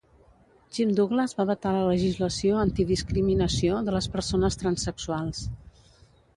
[0.77, 5.47] Jim Douglas va vetar la legislació antidiscriminació de les persones transsexuals.